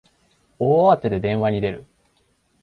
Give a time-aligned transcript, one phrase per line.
[0.57, 1.85] 大慌てで電話に出る